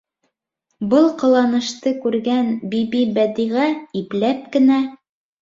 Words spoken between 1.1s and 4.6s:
ҡыланышты күргән, Бибибәдиғә ипләп